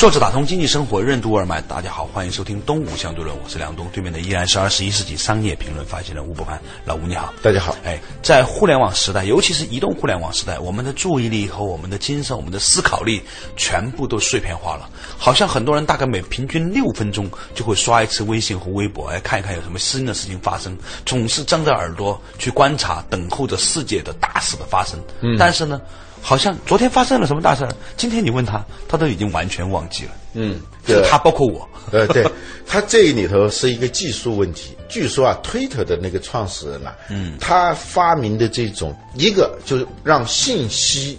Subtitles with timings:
[0.00, 7.76] 作者打通经济生活任督二脉，大家好，欢迎收听《东吴相对论》，我是梁东，对面的依然是二十一世纪商业评论发起人吴伯凡，老吴你好，大家好。
[7.84, 13.20] 哎，在互联网时代，尤其是移动互联网时代，我们的注意力和我们的精神、我们的思考力
[13.58, 24.98] 全部都碎片化了，好像很多人大概每平均六分钟就会刷一次微信和微博，哎，看一看有什么新的事情发生，总是张着耳朵去观察，等候着世界的大事的发生。
[25.20, 25.78] 嗯，但是呢。
[26.22, 30.10] 好像昨天发生了什么大事儿，今天你问他，他都已经完全忘记了。
[30.34, 31.68] 嗯，就他包括我。
[31.90, 32.24] 呃，对，
[32.66, 34.76] 他这里头是一个技术问题。
[34.88, 41.18] 据说啊，推特的那个创始人呐，嗯，他发明的这种一个就是让信息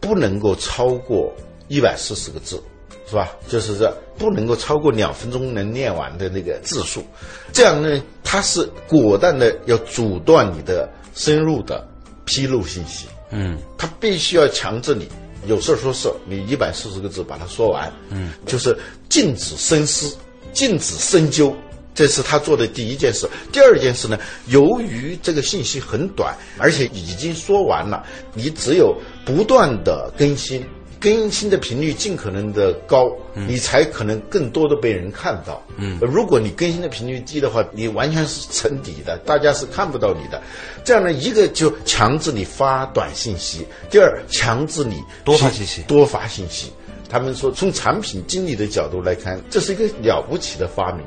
[0.00, 1.32] 不能够超过
[1.68, 2.60] 一百四十个字，
[3.08, 3.30] 是吧？
[3.46, 7.04] 就是这不能够超过两分钟能念完的那个字数。
[7.52, 11.86] 这样呢，他是果断的要阻断你的深入的
[12.24, 13.06] 披露信息。
[13.30, 15.08] 嗯，他必须要强制你
[15.46, 17.90] 有事说事，你一百四十个字把它说完。
[18.10, 18.76] 嗯，就是
[19.08, 20.16] 禁止深思，
[20.52, 21.56] 禁止深究，
[21.94, 23.28] 这是他做的第一件事。
[23.50, 30.64] 第二件事呢，由于这个信息很短，而且已经说完了，你只有不断的更新。
[31.00, 35.62] 更新的频率尽可能的高，你才可能更多的被人看到。
[35.78, 40.40] 嗯，如果你更新的频率低的话，你完全是沉底的，大家是看不到你的。
[40.84, 46.70] 这样呢，一个就强制你发短信息，第二强制你多发信息，多发信息。
[47.08, 51.02] 他们说，从产品经理的角度来看，这是一个了不起的发明。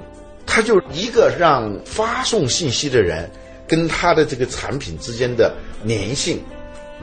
[0.45, 3.29] 他就一个让发送信息的人
[3.67, 5.53] 跟他的这个产品之间的
[5.87, 6.41] 粘性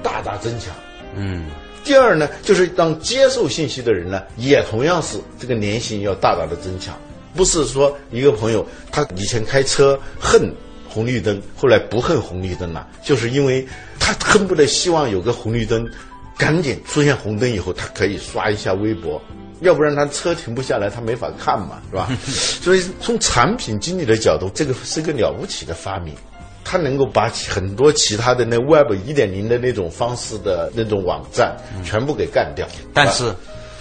[0.02, 0.74] 大大增强。
[1.14, 1.46] 嗯。
[1.84, 6.94] 第二呢，就是当接受信息的人呢，也同样是这个粘性要大大的增强。
[7.34, 10.52] 不是说一个朋友他以前开车恨
[10.88, 13.66] 红绿灯，后来不恨红绿灯了，就是因为
[13.98, 15.88] 他恨不得希望有个红绿灯
[16.36, 19.22] 赶紧出现红灯以后，他可以刷一下微博，
[19.60, 22.10] 要不然他车停不下来，他没法看嘛，是吧？
[22.26, 26.14] 所以从产品经理的角度，这个是个了不起的发明。
[26.70, 32.64] 它能够把很多其他的那 Web 一点零的那种方式的那种网站全部给干掉，
[32.94, 33.34] 但是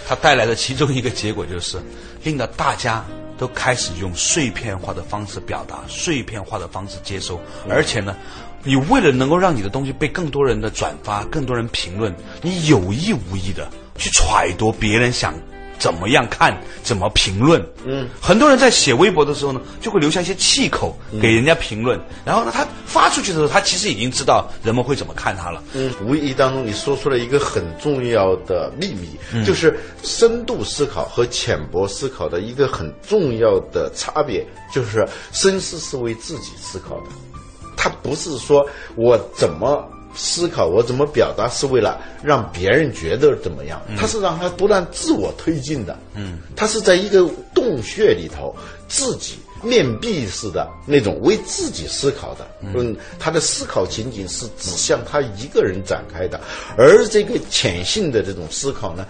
[0.08, 1.78] 它带来的其中一个结果就是，
[2.24, 3.04] 令到大家
[3.38, 8.16] 都开始用碎片化的方式表达，碎片化的方式接收，而且呢，
[8.64, 12.12] 你为了能够让你的东西被更多人的转发，更多人评论，
[12.42, 15.32] 你有意无意的去揣度别人想。
[15.80, 16.56] 怎么样看？
[16.84, 17.60] 怎么评论？
[17.84, 21.98] 嗯，很多人在写微博的时候呢，就会留下一些气口给人家评论。
[22.24, 25.62] 然后呢，他发出去的时候，他其实已经知道人们会怎么看他了。
[25.72, 37.06] 嗯，无意当中你说出了一个很重要的秘密，就是深度思考和浅薄思考的一个很重要的差别，就是深思是为自己思考的，
[37.74, 38.64] 他不是说
[38.96, 39.90] 我怎么。
[40.14, 43.80] 思考我怎么表达是为了让别人觉得怎么样？
[43.96, 45.98] 他是让他不断自我推进的。
[46.14, 48.54] 嗯，他是在一个洞穴里头
[48.88, 52.46] 自己面壁似的那种为自己思考的。
[52.60, 56.40] 嗯，他的思考情景是指向他一个人展开的，
[56.76, 59.06] 而这个潜性的这种思考呢，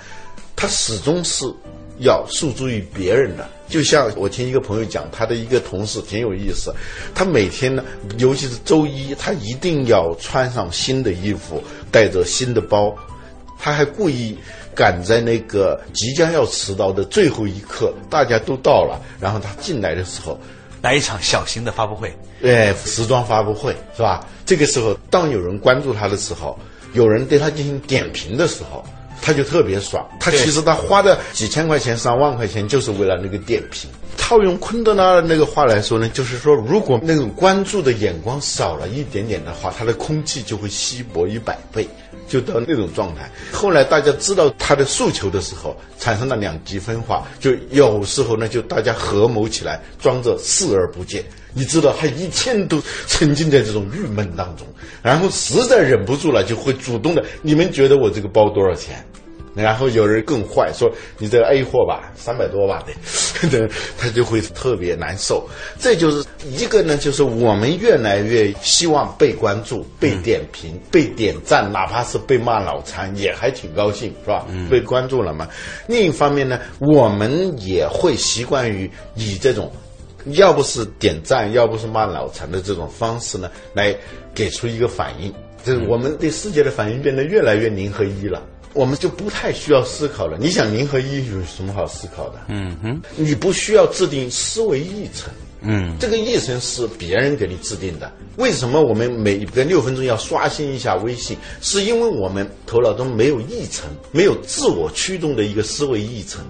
[0.55, 1.45] 他始终是。
[2.01, 6.75] 要诉诸于别人的，就像我听一个朋友讲，他的一个同事挺有意思，
[7.15, 7.85] 他每天呢，
[8.19, 12.95] 尤其是周一，他一定要穿上新的衣服，带着新的包，
[13.59, 14.37] 他还故意
[14.75, 20.39] 赶在那个即将要迟到的最后一刻，大家都到了，然后他进来的时候，
[20.81, 22.11] 来一场小型的发布会，
[22.43, 24.27] 哎，时装发布会是吧？
[24.47, 26.59] 这个时候，当有人关注他的时候，
[26.95, 28.83] 有人对他进行点评的时候。
[29.23, 33.91] 他就特别爽，他其实他花的几千块钱、上万块钱，就是为了那个电瓶。
[34.17, 41.89] 套用昆德拉的那个话来说呢，就是说，如果那种关注的眼光少了一点点的话，他的空气就会稀薄一百倍，
[42.29, 43.29] 就到那种状态。
[43.51, 51.25] 后来大家知道他的诉求的时候，产生了两极分化，就有时候呢，就大家合谋起来，装着视而不见。
[51.53, 54.65] 你知道，他一天都沉浸在这种郁闷当中，
[55.03, 57.25] 然后实在忍不住了，就会主动的。
[57.43, 59.05] 你们觉得我这个包多少钱？
[59.55, 62.83] 然后有人更坏，说你这个 A 货吧，三百多吧
[63.51, 63.69] 的，
[63.99, 65.49] 他就会特别难受。
[65.79, 74.47] 这就是一个呢，就是我们越来越希望被关注、被点评、被点赞，哪怕是被骂脑残，也还挺高兴，是吧？
[74.71, 75.49] 被关注了嘛。
[75.87, 79.71] 另一方面呢，我们也会习惯于以这种。
[80.33, 83.97] 要不是点赞，要不是骂脑残的这种方式呢，来
[84.35, 85.33] 给出一个反应，
[85.65, 90.37] 就是我们对世界的反应变得越来越零和一了，我们就不太需要思考了。
[90.39, 92.41] 你想零和一有什么好思考的？
[92.49, 95.33] 嗯哼，你不需要制定思维议程，
[95.63, 98.11] 嗯，这个议程是别人给你制定的。
[98.37, 101.37] 为什么我们每隔六分钟要刷新一下微信？
[101.61, 106.45] 是因为我们头脑中没有议程，没有自我驱动的一个思维议程，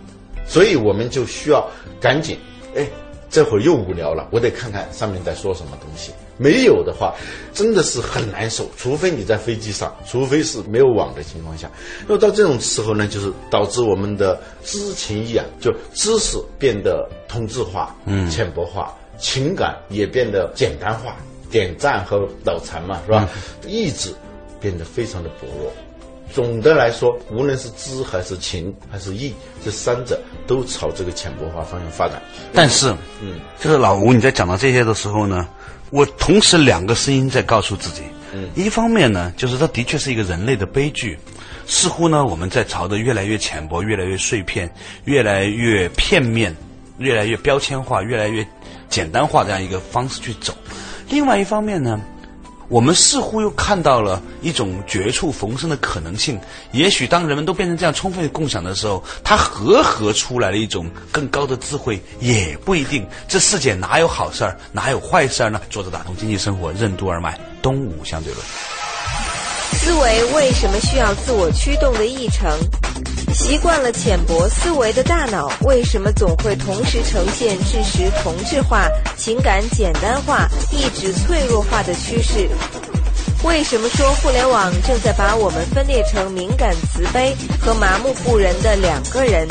[0.46, 1.68] 所以我们就需要
[2.00, 2.38] 赶紧，
[2.74, 2.86] 哎。
[3.32, 6.10] 这会儿又无聊了，我得看看上面在说什么东西。
[6.40, 7.14] 没有的话，
[7.52, 8.66] 真的是很难受。
[8.78, 11.70] 除非你在飞机上，除非是没有网的情况下。
[12.08, 21.14] 那么到这种时候呢，就是导致我们的知情意啊，就知识变得同质化、嗯，浅薄化，情感也变得简单化，
[21.50, 23.28] 点赞和脑残嘛，是吧？
[23.66, 24.14] 意志
[24.58, 25.70] 变得非常的薄弱。
[26.32, 29.34] 总的来说，无论是知还是情还是义，
[29.64, 30.16] 这三者
[30.46, 32.22] 都朝这个浅薄化方向发展。
[32.52, 32.88] 但是，
[33.20, 35.48] 嗯，就是老吴你在讲到这些的时候呢，
[35.90, 38.02] 我同时两个声音在告诉自己，
[38.32, 41.18] 嗯，一方面呢，就是它的确是一个人类的悲剧，
[41.66, 44.72] 似乎呢我们在朝着越来越浅薄、越来越碎片、
[45.04, 46.56] 越来越片面、
[46.98, 48.46] 越来越标签化、越来越
[48.88, 50.54] 简单化这样一个方式去走。
[51.08, 52.00] 另外一方面呢。
[52.70, 56.40] 我们似乎又看到了一种绝处逢生的可能性。
[56.70, 63.04] 也许当人们都变成这样充分的共享的时候，它和合出来了一种更高的智慧，也不一定。
[63.26, 65.60] 这世界哪有好事儿，哪有坏事儿呢？
[65.68, 68.79] 作者打通经济生活任督二脉，东吴相对论。
[69.82, 72.46] 思维为什么需要自我驱动的议程？
[73.32, 78.86] 习惯了浅薄思维的大脑，为什么总会同时呈现知识同质化、
[79.16, 82.46] 情感简单化、意志脆弱化的趋势？
[83.42, 89.48] 为什么说互联网正在把我们分裂成敏感慈悲和麻木不仁的两个人？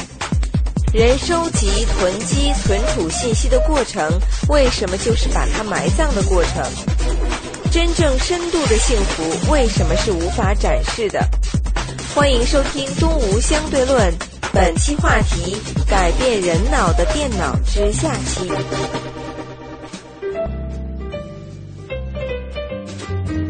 [0.93, 4.07] 人收集、囤积、存储信息的过程，
[4.47, 6.63] 为什么就是把它埋葬的过程？
[7.71, 11.23] 真正深度的幸福，为什么是无法展示的？
[12.15, 14.11] 欢迎收听《东吴相对论》，
[14.51, 15.55] 本期话题：
[15.87, 18.49] 改变人脑的电脑之下期。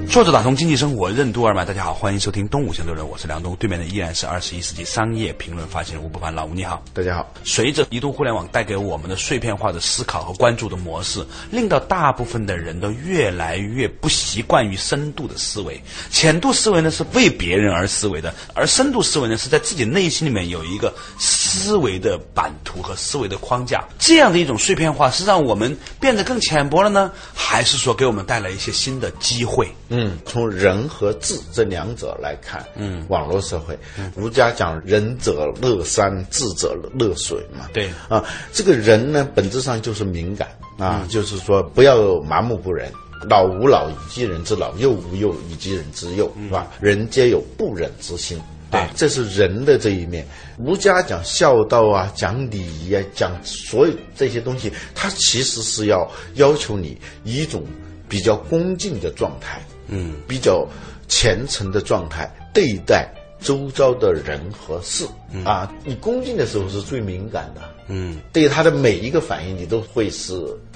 [0.09, 7.31] 作者打通经济生活任督二脉，大家好，欢迎收听东吴相对论，我是梁东，对面的依然是二十一世纪商业评论发行人吴伯凡，老吴你好，大家好。
[7.43, 15.79] 随着移动互联网带给我们的碎片化的思考和关注的模式，令到大部分的人都越来越不习惯于深度的思维。
[16.09, 23.87] 浅度思维呢是为别人而思维的，而深度思维呢是在自己内心里面有一个思维的版图和思维的框架。
[23.99, 29.71] 这样的一种碎片化是让我们变得更浅薄了呢，还是说给我们带来一些新的机会？
[29.89, 33.77] 嗯，从人和智这两者来看，嗯，网络社会，
[34.15, 37.67] 儒家讲仁者乐山，智者乐水嘛。
[37.73, 40.47] 对啊，这个人呢，本质上就是敏感
[40.77, 42.91] 啊，就是说不要麻木不仁，
[43.27, 46.67] 老吾老以及人之老，幼吾幼以及人之幼，是吧？
[46.79, 48.39] 人皆有不忍之心，
[48.69, 50.23] 对，这是人的这一面。
[50.57, 57.65] 儒家讲孝道啊，讲礼仪啊，讲所有这些东西，它其实是要要求你一种
[58.07, 59.59] 比较恭敬的状态。
[59.89, 60.67] 嗯，比较
[61.07, 65.05] 虔诚的状态对待周遭的人和事。
[65.43, 70.33] 啊，你恭敬的时候是最敏感的，嗯，对他的每一个反应你都会是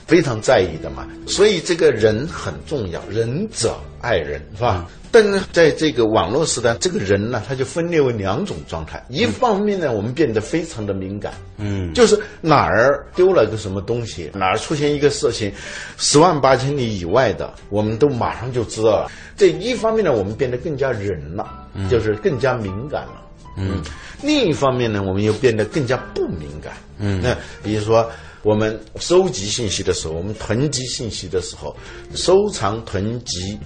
[0.07, 4.85] 非常在意的嘛，所以这个人很重要，仁者爱人是吧？
[5.11, 9.03] 但是在这个网络时代，这个人呢，他就分裂为两种状态。
[9.09, 15.53] 一方面呢，我们变得非常的敏感，嗯，就是哪儿丢了个什么东西，哪儿出现一个事情，
[15.97, 19.11] 十万八千里以外的，我们都马上就知道了。
[19.37, 21.47] 这一方面呢，我们变得更加仁了，
[21.91, 23.21] 就是更加敏感了，
[23.57, 23.81] 嗯。
[24.23, 27.21] 另一方面呢，我们又变得更加不敏感，嗯。
[27.21, 28.09] 那比如说，
[28.43, 31.75] 我们收集信息的时候，我们囤积信息的时候，
[32.13, 33.57] 收藏、囤积。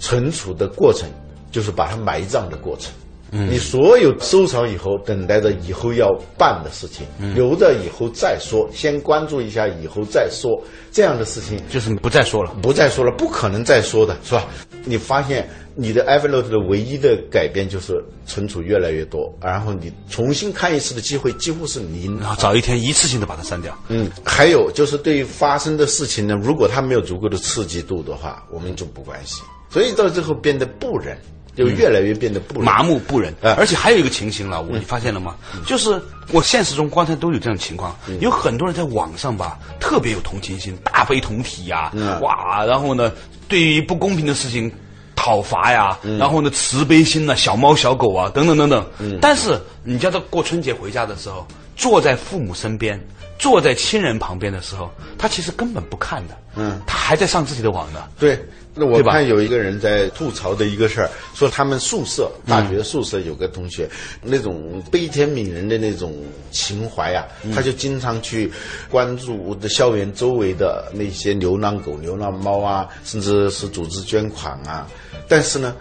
[0.00, 1.10] 存储的过程
[1.50, 2.92] 就是把它埋葬的过程。
[3.30, 10.50] 嗯，你所有收藏以后，等待着以后要办的事情，留着以后再说，先关注一下以后再说，
[10.90, 14.46] 这样的事情就是不再说了，不再说了，不可能再说的是吧？
[14.84, 23.76] 你发现你的 Evernote 的唯一的改变就是存储越来越多，然后你重新看一次的机会几乎是零，然后找一天一次性的把它删掉。
[23.88, 29.44] 嗯，还有就是对于发生的事情呢，如果它没有足够的刺激度的话，我们就不关心。
[29.70, 31.14] 所以到最后变得不仁，
[31.58, 32.62] 就越来越变得不。
[32.62, 35.34] 麻木不仁，啊而且还有一个情形了，我你发现了吗？
[35.66, 36.00] 就是
[36.30, 43.12] 我现实中观察都有这种情况，有很多人在网上吧，特别有同情心，大悲同体呀、嗯哇，然后呢，
[43.48, 44.72] 对于不公平的事情
[45.16, 48.86] 讨伐呀，然后呢，慈悲心呐、小猫小狗啊，等等等等。
[49.20, 51.46] 但是你叫他过春节回家的时候，
[51.76, 52.98] 坐在父母身边。
[53.38, 58.08] 坐在亲人旁边的时候，他其实根本不看的，嗯，他还在上自己的网呢。
[58.18, 58.38] 对，
[58.74, 63.88] 那我看有一个人在吐槽的一个事儿，说他们宿舍大学宿舍有个同学，
[64.22, 66.14] 那种悲天悯人的那种
[66.50, 68.50] 情怀啊，他就经常去
[68.90, 74.86] 关注的校园周围的那些流浪狗、流浪猫啊，甚至是组织捐款啊。
[75.28, 75.76] 但是呢，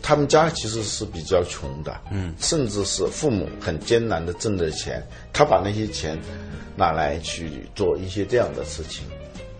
[0.00, 6.18] 他们家其实是比较穷的，嗯，甚至是父母很艰难的挣的钱，他把那些钱
[6.76, 9.04] 拿来去做一些这样的事情。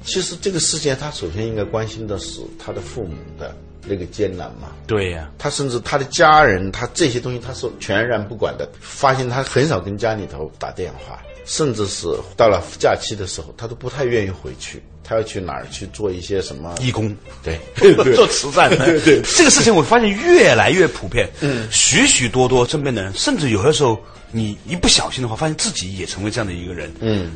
[0.02, 3.55] 其实这个世界，他首先应该关心的是他的父母的
[3.87, 4.69] 那个艰难嘛。
[4.87, 8.67] 对呀、他甚至他的家人，他这些东西他是全然不管的。
[8.81, 14.80] 发现他很少跟家里头打电话，甚至是到了假期的时候，他都不太愿意回去。
[15.02, 17.59] 他要去哪儿去做一些什么义工，对
[18.14, 19.21] 做慈善的， 对对。
[19.23, 27.33] 这个事情我发现越来越普遍，嗯，许许多多身边的人，甚至有的时候你一不小心的话，发现自己也成为这样的一个人，嗯，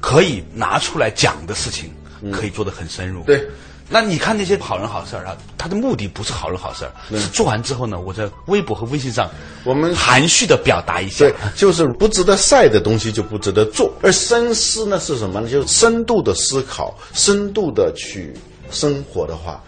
[0.00, 1.90] 可以拿出来讲的事情，
[2.32, 3.46] 可以做得很深入，对。
[3.92, 9.28] 那你看那些好人好事儿啊，他的目的不是好人好事儿，是做完之后呢，我在微博和微信上，
[9.64, 13.92] 我们含蓄的表达一下对，，就是不值得晒的东西就不值得做。
[14.00, 15.50] 而深思呢是什么呢？
[15.50, 18.32] 就是深度的思考，深度的去
[18.70, 19.60] 生活的话，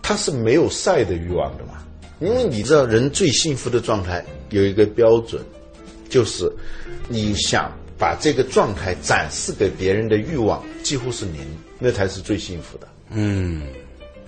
[0.00, 1.74] 他是没有晒的欲望的嘛。
[2.18, 5.42] 因为你知道，人最幸福的状态有一个标准，
[6.08, 6.50] 就是
[7.08, 11.40] 你想把这个状态展示给别人的欲望几乎是零，
[11.78, 12.88] 那才是最幸福的。
[13.12, 13.62] 嗯，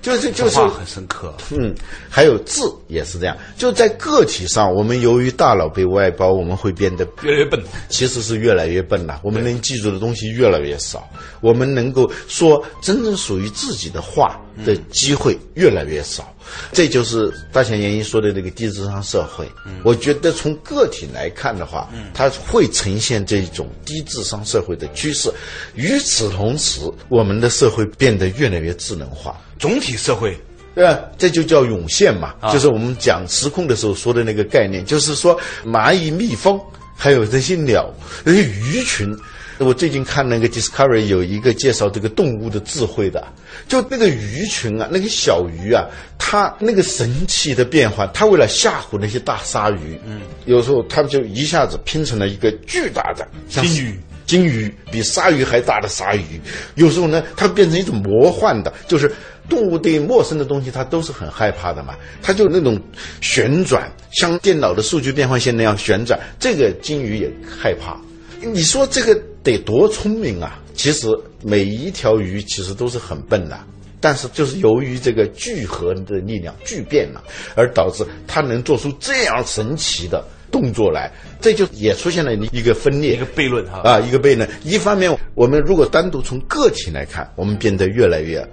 [0.00, 1.74] 就是就是很深刻，嗯，
[2.10, 9.20] 还有字也是这样，就在个体上，我们由于大脑被外包，我们会变得越来越笨，其实是越来越笨了。
[9.22, 11.08] 我们能记住的东西越来越少，
[11.40, 16.31] 我们能够说真正属于自己的话的机会越来越少。
[16.72, 19.46] 这就是大前研一说的那个低智商社会。
[19.84, 25.32] 我觉得从个体来看的话，它会呈现这种低智商社会的趋势。
[25.74, 29.40] 与此同时，我们的社会变得越来越智能化。
[29.58, 30.36] 总体社会
[30.74, 30.98] 对吧？
[31.18, 36.60] 这就叫涌现嘛，啊就是我们讲时空的时候说的那个概念，就是说蚂蚁、蜜蜂，
[36.96, 37.92] 还有这些鸟、
[38.24, 39.14] 这些鱼群。
[39.58, 43.24] 我最近看那个 Discovery 有一个介绍这个动物的智慧的，
[43.68, 45.86] 就那个鱼群啊，那个小鱼啊，
[46.18, 54.00] 它那个神奇的变化，它为了吓唬那些大鲨鱼，嗯，有时候它们就一下子拼成了一个巨大的像金鱼。
[54.24, 56.40] 金鱼比鲨鱼还大的鲨鱼，
[56.76, 59.12] 有时候呢，它变成一种魔幻的，就是
[59.46, 62.80] 动物对陌生的东西它都是很害怕的嘛，它就那种
[63.20, 68.00] 旋转，像电脑的数据变换线那样旋转，这个金鱼也害怕。
[68.40, 70.60] 你说这个得多聪明啊！
[70.74, 71.08] 其实
[71.42, 73.58] 每一条鱼其实都是很笨的，
[74.00, 77.22] 但是就是由于这个聚合的力量聚变了，
[77.54, 84.48] 而导致它能做出这样神奇的动作来，这就也出现了一个分裂，一个悖论哈啊，一个悖论。
[84.64, 88.46] 一方面，我们如果单独从个体来看，我们变得越来越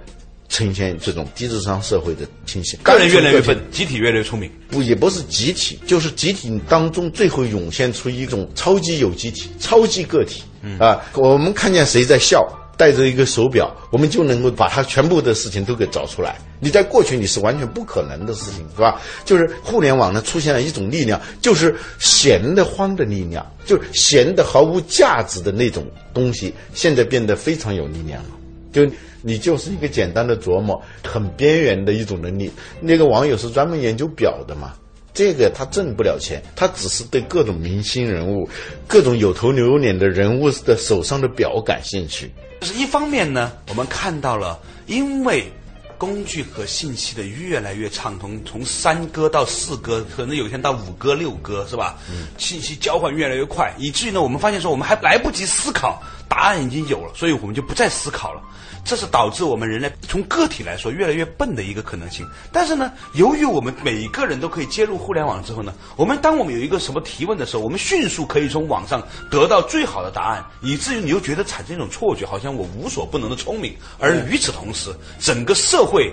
[0.48, 4.50] 呈现这种低智商社会的倾向，个人越来越笨，集体越来越聪明。
[4.68, 10.42] 不也不是集体，就是集体当中最后涌现出一种超级有机体、超级个体。
[10.78, 16.36] 啊，我们看见谁在笑，戴着一个手表，我们就能够把他全部的事情都给找出来。
[16.60, 19.00] 你在过去你是完全不可能的事情，是吧？
[19.24, 28.30] 就是互联网呢出现了一种力量，就是闲得慌的力量，就是闲得毫无价值的那种东西，现在变得非常有力量了。
[28.72, 28.86] 就
[29.22, 32.50] 你就是一个简单的琢磨，很边缘的一种能力。
[32.80, 34.74] 那个网友是专门研究表的嘛，
[35.12, 38.48] 这个他挣不了钱，他只是对各种明星人物、
[38.86, 42.30] 各种有头有脸的人物的手上的表感兴趣。
[42.60, 45.50] 就是一方面呢，我们看到了，因为
[45.98, 51.98] 工具和信息的越来越畅通，从三哥到四哥，可能有一天到五哥、六哥，是吧？
[52.38, 58.40] 信息交换越来越快，以至于呢，我们发现说我们还来不及思考，答案已经有了，所以我们就不再思考了。
[58.82, 62.26] 这是导致我们人类从个体来说越来越笨的一个可能性。
[62.50, 73.74] 但是呢，由于我们每个人都可以接入互联网之后呢，我们当我们有一个什么提问的时候，我们迅速可以从网上得到最好的答案，以至于你又觉得产生一种错觉，好像我无所不能的聪明。
[73.98, 76.10] 而与此同时，整个社会。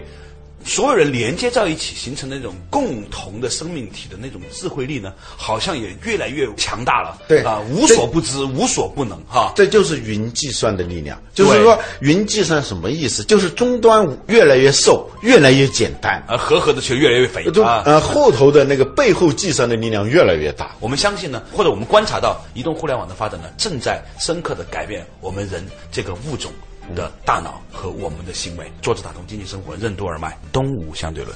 [0.67, 7.17] 所有人连接在一起形成的那种共同的生命体的那种智慧力呢，好像也越来越强大了。
[7.27, 9.53] 对啊，无所不知，无所不能哈。
[9.55, 11.17] 这就是云计算的力量。
[11.33, 13.23] 就是说，云计算什么意思？
[13.23, 17.83] 就是终端越来越瘦，越来越简单，而合合的却越来越肥就啊。
[17.85, 20.75] 呃后头的那个背后计算的力量越来越大。
[20.79, 26.51] 我们相信呢，或者我们观察到，移动互联网的发展呢，正在深刻的改变我们人这个物种
[26.95, 28.71] 的大脑和我们的行为。
[28.81, 31.35] 作者打通经济生活任督二脉，东吴相对论。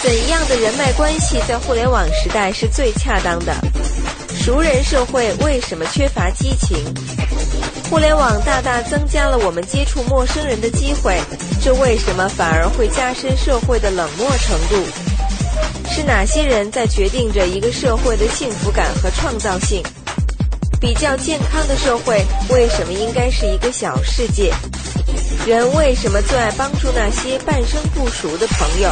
[0.00, 3.54] 怎样的人脉关系在互联网时代是最恰当的？
[4.40, 6.76] 熟人社会为什么缺乏激情？
[7.90, 11.18] 互联网大大增加了我们接触陌生人的机会，
[11.62, 14.86] 这为什么反而会加深社会的冷漠程度？
[15.90, 19.82] 是哪些人在决定着一个社会的幸福感和创造性？
[20.80, 24.52] 比较健康的社会为什么应该是一个小世界？
[25.46, 28.90] 人为什么最爱帮助那些半生不熟的朋友？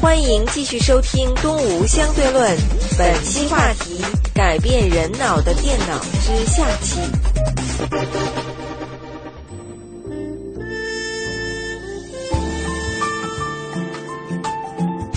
[0.00, 2.56] 欢迎继续收听《东吴相对论》，
[2.98, 4.04] 本期话题：
[4.34, 6.98] 改变人脑的电脑之下期。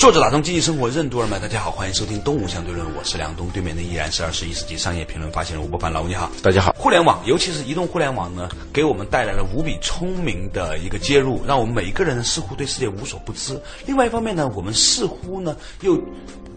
[0.05, 6.31] 作者打通经济生活任督二脉，大家好，欢迎收听《东吴相对论》，我是梁东，对面的依然是二十一世纪商业评论发行人吴伯凡，老吴你好。
[6.43, 13.59] 大家好，互联网，尤其是移动互联网呢，给我们带来了无比聪明的一个接入，让我们每一个人似乎对世界无所不知。
[13.88, 16.00] 另外一方面呢，我们似乎呢又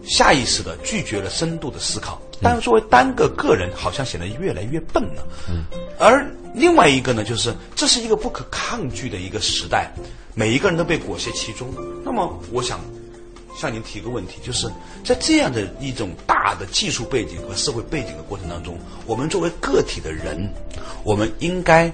[0.03, 2.21] 下意识的拒绝了深度的思考。
[2.43, 5.27] 但是作为单个个人，好像显得越来越笨了。
[5.49, 5.63] 嗯，
[5.97, 9.91] 而另外一个呢，就是这是一个不可抗拒的一个时代，
[10.35, 11.67] 每一个人都被裹挟其中。
[12.05, 12.79] 那么，我想。
[13.59, 14.71] 向您提个问题，就是
[15.03, 20.49] 在这样的一种大的技术背景和社会背景的过程当中，我们作为个体的人，
[21.03, 21.91] 我们应该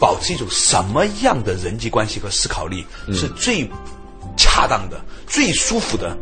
[0.00, 3.68] 保持一种什么样的人际关系和思考力是最
[4.36, 6.18] 恰当的、最舒服的、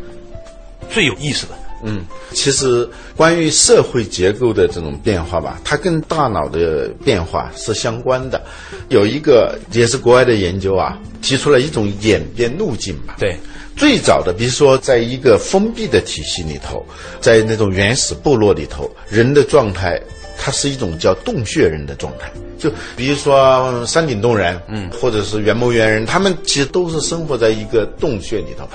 [0.91, 1.59] 最有意思的？
[1.83, 8.43] 嗯，其实关于社会结构的这种变化吧，它跟大脑的变化是相关的。
[8.89, 13.17] 有一个也是国外的研究啊，提出了一种演变路径吧。
[13.19, 13.37] 对。
[13.77, 16.85] 最早的，比如说，在一个封闭的体系里头，
[17.21, 20.03] 在那种原始部落里头，人的状态，
[20.37, 22.29] 它是一种叫洞穴人的状态。
[22.59, 28.69] 就比如说山顶洞人，嗯，或者是元谋猿人，他们其实都是生活在一个洞穴里头。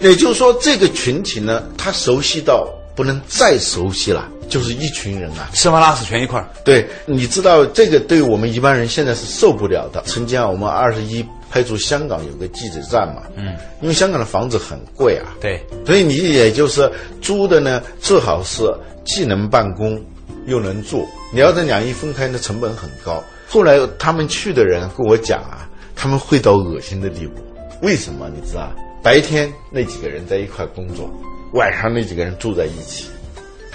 [0.00, 6.48] 也就是说，这个群体呢，他熟悉到不能再熟悉了，就是一群人啊，吃完拉屎全一块儿。
[6.64, 10.02] 对，你知道这个对我们一般人现在是受不了的。
[10.06, 11.24] 曾经啊，我们二十一。
[11.48, 16.90] 派驻香港有个记者站嘛，嗯，因为香港的房子很贵啊，对，所以你也就是
[17.22, 18.64] 租的呢，最好是
[19.04, 19.98] 既能办公
[20.46, 21.06] 又能住。
[21.32, 23.22] 你要这两一分开，那成本很高。
[23.48, 27.34] 后来他们去的人跟我讲啊，他们会到恶心的地步。
[27.82, 28.30] 为什么？
[28.34, 28.74] 你知道？
[29.02, 31.08] 白天那几个人在一块工作，
[31.52, 33.06] 晚上那几个人住在一起，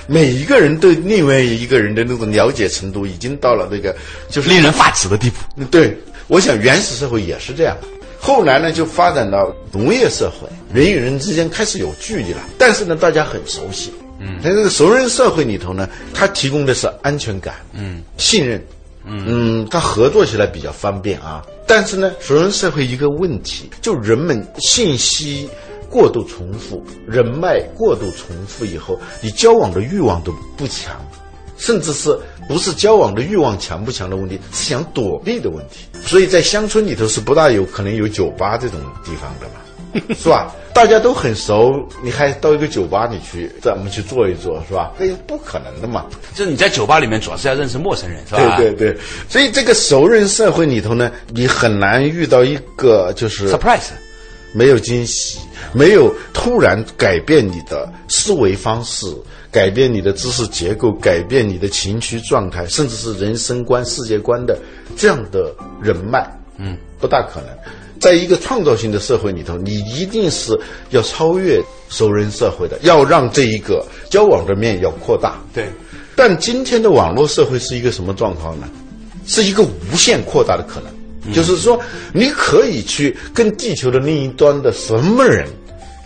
[0.08, 3.96] 每一个人对另外一个人的那种了解程度，已经到了那个
[4.28, 5.64] 就是令人发指的地步。
[5.72, 5.98] 对。
[6.28, 7.76] 我想原始社会也是这样，
[8.18, 18.64] 后来呢就发展到农业社会，人与人之间开始有距离了，但是呢大家很熟悉，嗯，在这个熟人社会里头呢，它提供的是安全感，嗯，信任，
[19.04, 21.44] 嗯，它合作起来比较方便啊。
[21.66, 25.50] 但是呢，熟人社会一个问题，就人们信息
[25.90, 30.96] 过度重复，人脉过度重复以后，你交往的欲望都不强。
[31.58, 35.86] 甚至是不是交往的欲望强不强的问题，是想躲避的问题。
[36.04, 39.62] 所以在乡村里头是不大有可能有酒吧这种地方的嘛，
[40.16, 40.54] 是吧？
[40.74, 41.74] 大家都很熟，
[42.04, 44.92] 你还到一个酒吧里去，咱们去坐一坐，是吧？
[44.98, 46.06] 那不可能的嘛。
[46.34, 48.58] 就是你在酒吧里面主要是要认识陌生人，是吧？
[48.58, 48.98] 对对对。
[49.28, 53.90] 所以这个熟人社会里头呢，你很难遇到一个就是 surprise，
[54.54, 55.40] 没有惊喜，
[55.74, 59.08] 没有突然改变你的思维方式。
[59.52, 64.58] 改变你的知识结构，改变你的情绪状态，甚至是人生观、世界观的
[64.96, 66.26] 这样的人脉，
[66.56, 67.50] 嗯，不大可能。
[68.02, 70.60] 在一个创造性的社会里头，你一定是
[70.90, 75.40] 要超越熟人社会的，要让这一个交往的面要扩大。
[75.54, 75.68] 对。
[76.16, 78.68] 但今天的网络社会是一个什么状况呢？
[79.28, 81.80] 是一个无限扩大的可能，就是说，
[82.12, 85.48] 你可以去跟地球的另一端的什么人，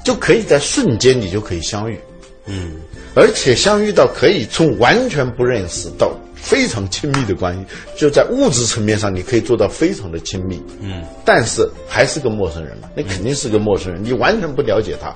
[0.04, 1.98] 就可以在瞬间你就可以相遇。
[2.46, 2.74] 嗯。
[3.16, 6.12] 而且相遇到可以从完全不认识到
[6.46, 7.66] 非常亲密的关系，
[7.98, 15.12] 就在物质层面上你可以做到非常的亲密，嗯，但是还是个陌生人嘛，那肯定是个陌生人，你完全不了解他。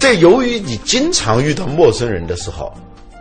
[0.00, 2.74] 这由于你经常遇到陌生人的时候，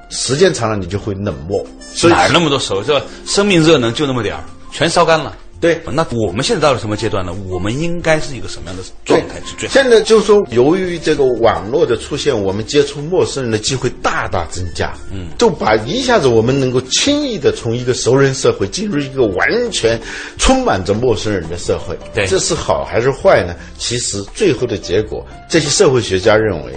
[0.09, 1.63] 时间长了你就会冷漠。
[1.93, 2.83] 所以哪那么多熟？
[2.83, 2.99] 是吧？
[3.27, 5.37] 生命热能就那么点儿，全烧干了。
[5.63, 7.33] 对那我们现在到了什么阶段呢？
[7.47, 9.73] 我们应该是一个什么样的状态是最好？
[9.73, 14.93] 现在就是说，由于这个网络的出现，我们接触陌生人的机会大大增加。
[15.09, 19.97] 嗯，就把一下子我们能够轻易的从一个熟人社会进入一个完全
[20.37, 21.97] 充满着陌生人的社会。
[22.13, 23.55] 对这是好还是坏呢？
[23.77, 26.73] 其实最后的结果，这些社会学家认为。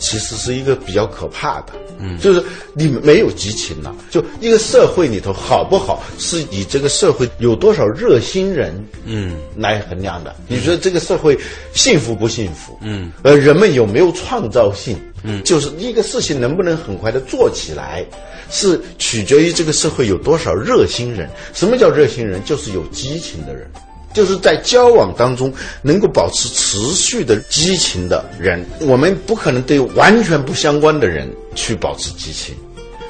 [0.00, 2.42] 其实是一个比较可怕的，嗯，就是
[2.74, 3.94] 你没有激情了。
[4.10, 10.34] 就一个社会里头好不好，是以这个社会有多少热心人，嗯，来衡量的。
[10.48, 11.38] 你觉得这个社会
[11.74, 12.76] 幸福不幸福？
[12.82, 14.98] 嗯，呃，人们有没有创造性？
[15.22, 18.02] 嗯，就是一个事情能不能很快的做起来，
[18.50, 21.28] 是取决于这个社会有多少热心人。
[21.52, 22.42] 什么叫热心人？
[22.42, 23.70] 就是有激情的人。
[24.12, 32.54] 就是在交往当中能够保持持续的激情的人，我们不可能对完全不相关的人去保持激情，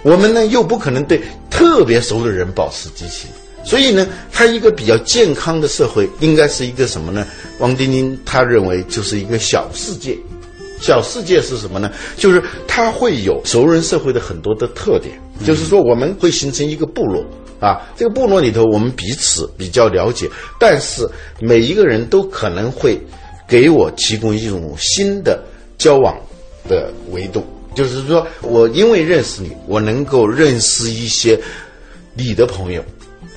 [0.03, 3.31] 我们呢又不可能对特别熟的人保持激情，
[3.65, 7.27] 所以呢，他一个比较健康的社会应该是一个什么呢？
[7.59, 10.17] 王丁丁他认为就是一个小世界，
[10.81, 11.91] 小世界是什么呢？
[12.17, 17.25] 就是它会有熟人社会的很多的特点，就是说我们会形成一个部落。
[17.61, 22.99] 啊，这个部落里头，我们彼此比较了解，但是每一个人都可能会
[23.47, 25.39] 给我提供一种新的
[25.77, 26.17] 交往
[26.67, 27.45] 的维度，
[27.75, 31.39] 就是说我因为认识你，我能够认识一些
[32.15, 32.83] 你的朋友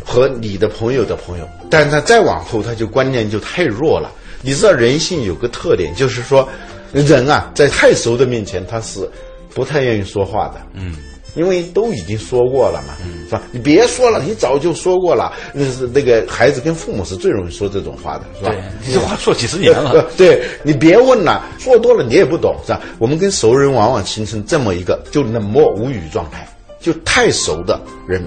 [0.05, 4.09] 和你的朋友的朋友，但是他再往后，他就观念就太弱了。
[4.41, 6.47] 你知道人性有个特点，就是说
[6.93, 9.09] 人啊，在太熟的面前，他是
[9.53, 10.61] 不太愿意说话的。
[10.73, 10.95] 嗯。
[11.35, 12.93] 因为都已经说过了嘛，
[13.25, 13.41] 是吧？
[13.51, 15.33] 你别说了，你早就说过了。
[15.53, 18.53] 那是那个孩子跟父母是最容易说这种话的，是吧？
[18.85, 20.05] 你这话说几十年了。
[20.15, 22.81] 对你别问了，说多了你也不懂，是吧？
[22.99, 26.47] 我们跟熟人往往形成这么一个就冷漠无语状态，
[26.79, 28.23] 就太熟的人，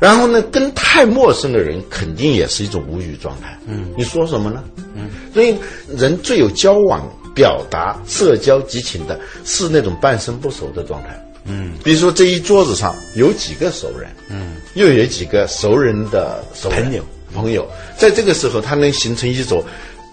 [0.00, 3.56] 然后呢，跟太陌生的人肯定也是一种无语状态。
[3.66, 4.64] 嗯，你说什么呢？
[4.96, 5.54] 嗯，所以
[5.96, 11.16] 人最有交往、表达、社交激情的是那种半生不熟的状态。
[11.48, 17.02] 嗯，比如说这一桌子上有几个熟人，嗯，又有几个熟人的熟朋友
[17.34, 19.64] 朋友，在这个时候，他能形成一种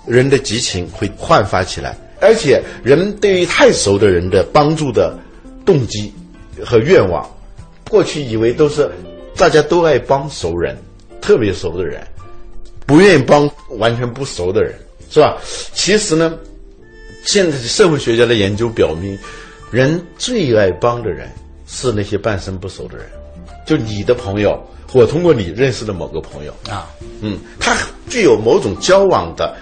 [0.07, 5.17] 人的激情会焕发起来，而且人对于太熟的人的帮助的
[5.65, 6.13] 动机
[6.63, 7.29] 和愿望，
[7.89, 8.89] 过去以为都是
[9.35, 10.77] 大家都爱帮熟人，
[11.19, 12.01] 特别熟的人，
[12.85, 14.73] 不愿意帮完全不熟的人，
[15.09, 15.37] 是吧？
[15.73, 16.33] 其实呢，
[17.25, 19.17] 现在社会学家的研究表明。
[19.71, 21.29] 人最爱帮的人
[21.67, 23.07] 是那些半生不熟的人，
[23.65, 24.57] 就你的朋友，
[24.93, 26.87] 我通过你认识的某个朋友啊，
[27.21, 27.75] 嗯，他
[28.09, 29.55] 具有某种交往的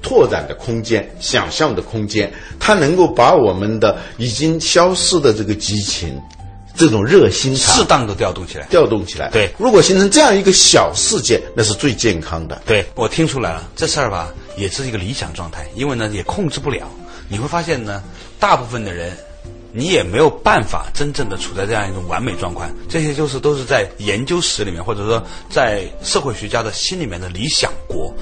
[0.00, 6.18] 拓展的空间、想象的空间，他能够把我们的已经消失的这个激情、
[6.74, 9.28] 这种热心适当的调动起来，调动起来。
[9.30, 12.62] 对，如果形成这样一个小世界，那是最健康的。
[12.64, 16.88] 对我听出来了，这事儿吧，也是一个理想状态，因为呢也控制不了。
[17.28, 18.02] 你会发现呢，
[18.38, 19.12] 大部分的人。
[19.72, 28.12] 你也没有办法真正的处在这样一种完美状况，这些就是都是在研究史里面，或者说在社会学家的心里面的理想国。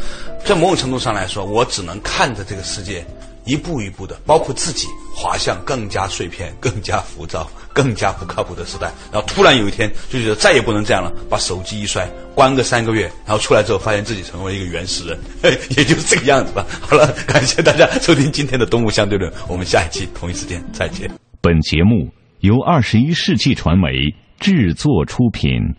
[0.45, 3.05] 在某种程度上来说，我只能看着这个世界
[3.45, 8.93] 一步一步的，包括自己滑向更加碎片、更加浮躁、更加不靠谱的时代。
[9.13, 15.19] 然后突然有一天就觉得再也不能这样了，把手机一摔，关个三个月，然后出来之后发现自己成为一个原始人，
[15.77, 16.65] 也就是这个样子吧。
[16.81, 21.28] 好了，感谢大家收听今天的《动物相对论》，我们下一期同一时间再见。
[21.41, 25.73] 本节目由二十一世纪传媒制作出品。